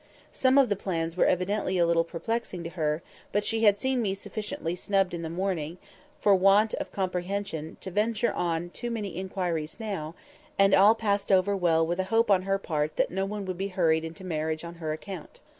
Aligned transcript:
Some 0.31 0.57
of 0.57 0.67
the 0.67 0.75
plans 0.75 1.15
were 1.15 1.25
evidently 1.25 1.77
a 1.77 1.85
little 1.85 2.03
perplexing 2.03 2.63
to 2.63 2.71
her; 2.71 3.03
but 3.31 3.43
she 3.43 3.65
had 3.65 3.77
seen 3.77 4.01
me 4.01 4.15
sufficiently 4.15 4.75
snubbed 4.75 5.13
in 5.13 5.21
the 5.21 5.29
morning 5.29 5.77
for 6.19 6.33
want 6.33 6.73
of 6.73 6.91
comprehension 6.91 7.77
to 7.81 7.91
venture 7.91 8.33
on 8.33 8.71
too 8.71 8.89
many 8.89 9.09
inquiries 9.15 9.79
now; 9.79 10.15
and 10.57 10.73
all 10.73 10.95
passed 10.95 11.31
over 11.31 11.55
well 11.55 11.85
with 11.85 11.99
a 11.99 12.05
hope 12.05 12.31
on 12.31 12.41
her 12.49 12.57
part 12.57 12.95
that 12.95 13.11
no 13.11 13.25
one 13.25 13.45
would 13.45 13.59
be 13.59 13.67
hurried 13.67 14.03
into 14.03 14.23
marriage 14.23 14.63
on 14.63 14.73
her 14.81 14.91
account. 14.91 15.39